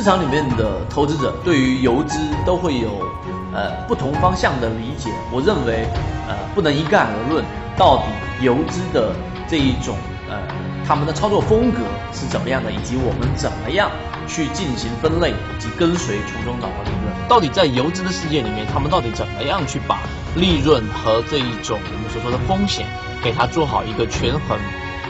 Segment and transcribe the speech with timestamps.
[0.00, 3.06] 市场里面的投资者对于游资都会有
[3.52, 5.10] 呃不同方向的理解。
[5.30, 5.86] 我认为
[6.26, 7.44] 呃不能一概而论，
[7.76, 8.04] 到底
[8.40, 9.14] 游资的
[9.46, 9.94] 这一种
[10.30, 10.38] 呃
[10.88, 11.80] 他们的操作风格
[12.14, 13.90] 是怎么样的，以及我们怎么样
[14.26, 17.28] 去进行分类以及跟随，从中找到利润。
[17.28, 20.00] 到底在游资的世界里面，他们到底怎么样去把
[20.34, 22.86] 利润和这一种我们所说的风险
[23.22, 24.58] 给它做好一个权衡？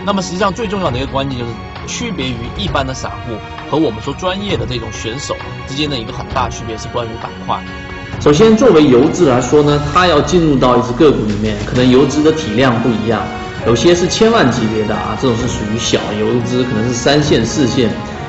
[0.05, 1.51] 那么实际上最重要的一个关键就是
[1.87, 3.35] 区别于一般的散户
[3.71, 5.35] 和我们说专业的这种选手
[5.69, 7.61] 之间的一个很大区别是关于板块。
[8.21, 13.23] 首先，作为游资来说呢，它要进入到一只个股里面，可能游资的体量不一样，
[13.67, 17.89] 有些是千万级别的啊，这种是属于小游资，可能是三线、四线；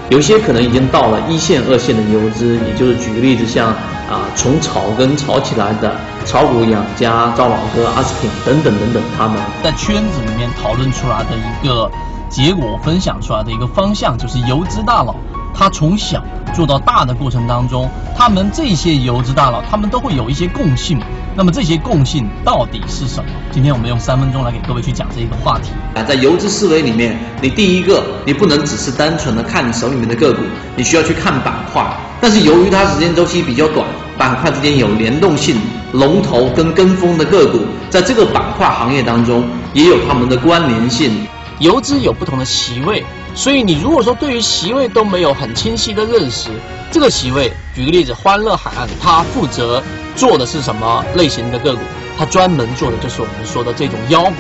[0.10, 3.76] 有些可能已经到了一线、二线的游资，也就是举个例子，像
[4.12, 11.90] 啊从草根炒起来的炒股养家、赵老哥、阿司匹等等等等，他们在圈子里面讨论出来的一个
[12.30, 15.16] 结果，分享出来的一个方向，就是游资大佬。
[15.54, 16.24] 他从小
[16.56, 21.00] 做到大的过程当中，他们这些游资大佬，他们都会有一些共性。
[21.36, 23.30] 那么这些共性到底是什么？
[23.52, 25.72] 今天我们用三分钟来给各位去讲这一个话题。
[25.94, 30.42] 啊，在游资思维里面，你第一个，你不能只是单纯的看你手里面的个股，
[30.76, 31.86] 你需要去看板块。
[32.22, 33.86] 但是由于它时间周期比较短，
[34.22, 35.60] 板块之间有联动性，
[35.94, 41.26] 龙头跟跟风的个股，在这个板块行业当中也有它们的关联性。
[41.58, 43.04] 游资有不同的席位。
[43.34, 46.52] 所以你如果说对于席位都没有很清晰的认识，
[46.92, 49.82] 这个席位，举个例子，欢乐海岸，它负责
[50.16, 51.82] 做的是什么类型的个股？
[52.16, 54.36] 它专门做的就是我们说的这种妖股。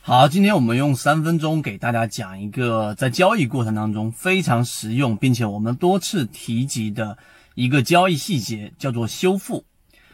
[0.00, 7.18] 好，今天我们用三分钟给大家讲一个在交易过程当中非常实用，并且我们多次提及的
[7.56, 9.64] 一个交易细节，叫做修复。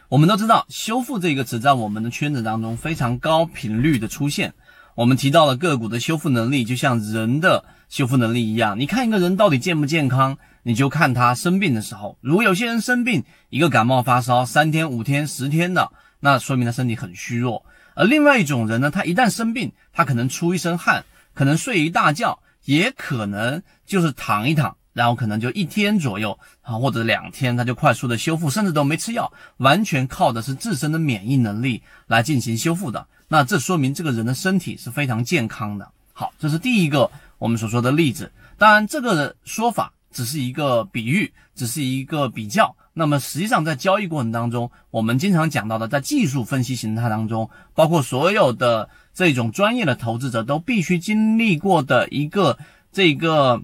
[0.08, 4.54] 我们都知道，修复这个词在我们的圈子当中非常高频率的出现。
[4.94, 8.78] 我们提到了个股的修复能力，就像人的修复能力一样。
[8.78, 12.16] 你看一个人到底健不健康，你就看他生病的时候。
[12.20, 17.64] 如果有些人生病，一个感冒发烧三天、五天、十天的，那说明他身体很虚弱。
[17.96, 21.04] 而另外一种人呢，他一旦生病，他可能出一身汗，
[21.34, 33.06] 可能睡一大觉，也可能就是躺一躺，然后可能就一天左右啊，或者两天，他就快速的修复，甚至都没吃药，完全靠的是自身的免疫能力来进行修复的。
[33.28, 35.90] 那这说明这个人的身体是非常健康的。
[36.12, 38.30] 好，这是第一个我们所说的例子。
[38.58, 42.76] 当然，这个说法只是一个比喻，只是一个比较。
[42.92, 52.58] 那么实际上，在交易过程当中，我们经常讲到的，在技术分析形态当中，包括所有的这种专业的投资者都必须经历过的一个
[52.92, 53.62] 这个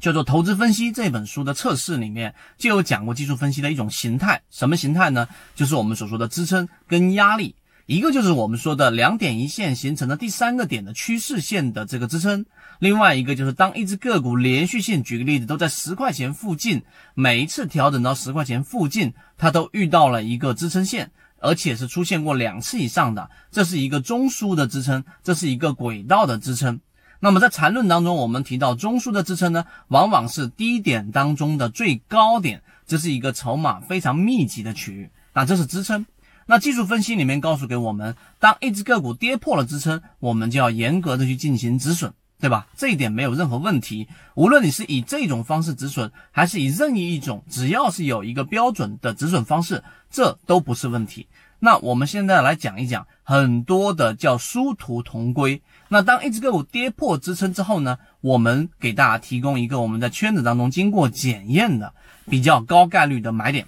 [0.00, 4.42] 叫做《投资分析》这本书的测试里面，就有讲过技术分析的一种形态。
[4.50, 5.28] 什么形态呢？
[5.54, 7.54] 就是我们所说的支撑跟压力。
[7.86, 12.46] 一个就是我们说的两点一线形成的第三个点的趋势线的这个支撑，
[12.78, 16.82] 另外一个就是当一只个股连续性，举个例子都在十块钱附近，
[17.14, 21.10] 每一次调整到十块钱附近，它都遇到了一个支撑线，
[21.40, 26.80] 而且是出现过两次以上的，这是一个中枢的支撑，这是一个轨道的支撑。
[27.24, 36.04] 那么在缠论当中，我们提到中枢的支撑呢，往往是低点当中的最高点，这是一个筹码非常密集的区域，那这是支撑。
[36.44, 42.12] 那技术分析里面告诉给我们，当一只个股跌破了支撑，我们就要严格的去进行止损，
[42.42, 42.66] 对吧？
[42.76, 44.06] 这一点没有任何问题。
[44.34, 51.26] 无论你是以这种方式止损，还是以任意一种，只要是有一个标准的止损方式，这都不是问题。
[51.64, 55.62] 那我们现在来讲一讲很多的叫殊途同归。
[55.88, 61.94] 那当一只个股跌破支撑之后呢，我们给大家提供一个我们在圈子当中经过检验的
[62.28, 63.66] 比较高概率的买点。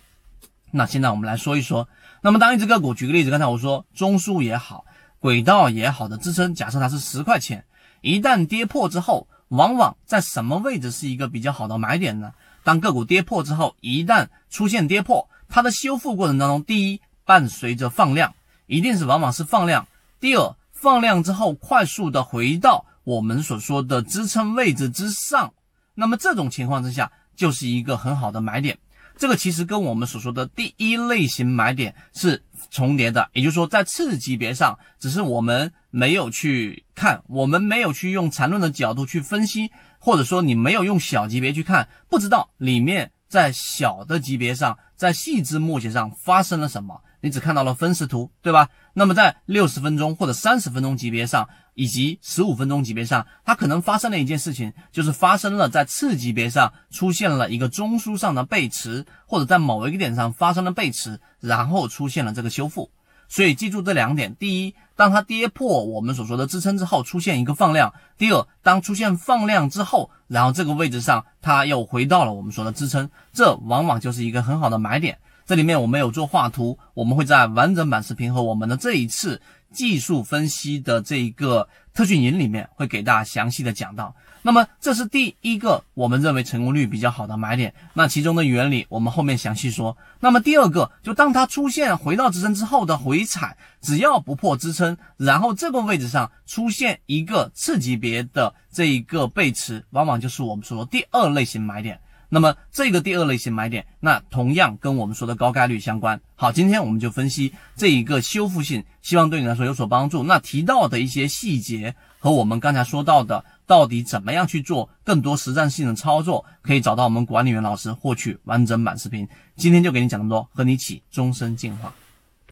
[0.73, 1.89] 那现在我们来说一说。
[2.21, 4.85] 那么，当一只个股，举个例子，刚才我说中枢也好，
[5.19, 7.65] 轨道也好的支撑，假设它是十块钱，
[8.03, 12.35] 一旦跌破之后，往往在什么位置是一个比较好的买点呢？
[12.63, 18.35] 当个股跌破之后，一旦出现跌破，它的修复过程当中，第一伴随着放量，
[18.67, 19.85] 一定是往往是放量；
[20.21, 25.53] 第二，放量之后快速的回到我们所说的支撑位置之上，
[25.95, 28.79] 那么这种情况之下，就是一个很好的买点。
[29.19, 47.01] 这个其实跟我们所说的第一类型买点是重叠的，也就是说，在次级别上，只是我们没有去看，我们没有去用缠论的角度去分析，或者说你没有用小级别去看，不知道里面在小的级别上，在细枝末节上发生了什么。
[47.27, 48.69] 你只看到了分时图，对吧？
[48.93, 62.93] 那么在六十分钟或者三十分钟级别上，以及十五分钟级别上，它可能发生了一件事情，就是发生了在次级别上出现了一个中枢上的背驰，或者在某一个点上发生了背驰，然后出现了这个修复。
[63.29, 75.19] 所以记住这两点：第一，当它跌破我们所说的支撑之后，出现一个放量；第二，当出现放量之后，然后这个位置上它又回到了我们说的支撑，这往往就是一个很好的买点。
[75.47, 79.41] 这里面我们有做画图，我们会在完整版视频和我们的这一次
[79.73, 84.17] 技术分析的这一个特训营里面会给大家详细的讲到。
[84.43, 89.97] 那么这是第一个我们认为成功率比较好的买点，那其中的原理我们后面详细说。
[90.19, 102.01] 那么第二个，就当它出现回到支撑之后的回踩，只要不破支撑，然后这个位置上出现一个次级别的这一个背驰，往往就是我们说的第二类型买点。
[102.29, 106.21] 那么这个第二类型买点，那同样跟我们说的高概率相关。
[106.35, 110.25] 好，今天我们就分析这一个修复性，希望对你来说有所帮助。
[110.25, 119.27] 那提到的一些细节和我们刚才说到的，到底怎么样去做更多实战性的操作，可以找到我们管理员老师获取完整版视频。
[119.57, 121.95] 今天就给你讲那么多，和你一起终身进化。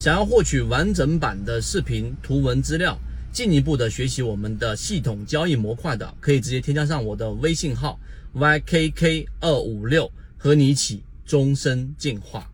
[0.01, 2.97] 想要获取完整版的视频图文资料，
[3.33, 7.99] 进一步的学习我们的系统交易模块的，可以直接添加上我的微信号。
[8.35, 12.54] YKK 二五六和你一起终身进化。